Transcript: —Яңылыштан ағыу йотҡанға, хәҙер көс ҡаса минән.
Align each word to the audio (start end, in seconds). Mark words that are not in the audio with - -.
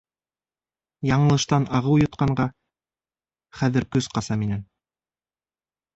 —Яңылыштан 1.09 1.67
ағыу 1.79 1.99
йотҡанға, 2.03 2.47
хәҙер 3.61 3.87
көс 3.97 4.09
ҡаса 4.17 4.39
минән. 4.45 4.65